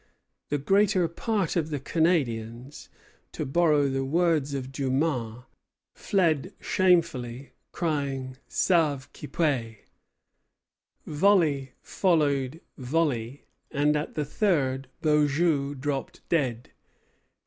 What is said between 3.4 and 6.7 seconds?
borrow the words of Dumas, "fled